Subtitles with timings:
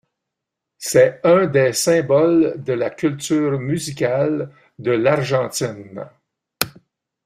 [0.79, 6.07] C'est un des symboles de la culture musicale de l'Argentine.